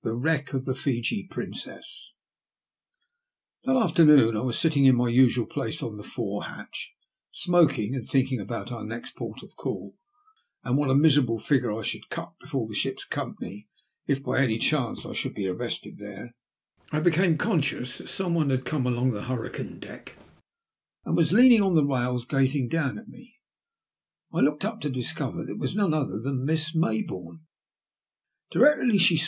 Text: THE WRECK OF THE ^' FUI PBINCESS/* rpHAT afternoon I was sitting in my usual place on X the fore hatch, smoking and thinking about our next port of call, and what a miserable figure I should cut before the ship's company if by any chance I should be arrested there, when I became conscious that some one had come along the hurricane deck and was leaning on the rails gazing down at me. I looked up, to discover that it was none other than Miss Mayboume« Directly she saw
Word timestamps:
THE 0.00 0.14
WRECK 0.14 0.54
OF 0.54 0.64
THE 0.64 0.72
^' 0.72 0.74
FUI 0.74 1.28
PBINCESS/* 1.28 2.14
rpHAT 3.66 3.82
afternoon 3.84 4.34
I 4.34 4.40
was 4.40 4.58
sitting 4.58 4.86
in 4.86 4.96
my 4.96 5.08
usual 5.10 5.44
place 5.44 5.82
on 5.82 5.98
X 5.98 5.98
the 6.08 6.12
fore 6.14 6.44
hatch, 6.44 6.94
smoking 7.30 7.94
and 7.94 8.08
thinking 8.08 8.40
about 8.40 8.72
our 8.72 8.86
next 8.86 9.16
port 9.16 9.42
of 9.42 9.54
call, 9.56 9.94
and 10.64 10.78
what 10.78 10.88
a 10.88 10.94
miserable 10.94 11.38
figure 11.38 11.78
I 11.78 11.82
should 11.82 12.08
cut 12.08 12.32
before 12.40 12.66
the 12.66 12.74
ship's 12.74 13.04
company 13.04 13.68
if 14.06 14.22
by 14.22 14.38
any 14.40 14.56
chance 14.56 15.04
I 15.04 15.12
should 15.12 15.34
be 15.34 15.46
arrested 15.46 15.98
there, 15.98 16.32
when 16.88 17.02
I 17.02 17.04
became 17.04 17.36
conscious 17.36 17.98
that 17.98 18.08
some 18.08 18.32
one 18.32 18.48
had 18.48 18.64
come 18.64 18.86
along 18.86 19.10
the 19.10 19.24
hurricane 19.24 19.78
deck 19.78 20.16
and 21.04 21.14
was 21.14 21.34
leaning 21.34 21.60
on 21.60 21.74
the 21.74 21.84
rails 21.84 22.24
gazing 22.24 22.68
down 22.68 22.96
at 22.98 23.08
me. 23.08 23.34
I 24.32 24.38
looked 24.40 24.64
up, 24.64 24.80
to 24.80 24.88
discover 24.88 25.44
that 25.44 25.52
it 25.52 25.58
was 25.58 25.76
none 25.76 25.92
other 25.92 26.18
than 26.18 26.46
Miss 26.46 26.74
Mayboume« 26.74 27.42
Directly 28.50 28.96
she 28.96 29.18
saw 29.18 29.24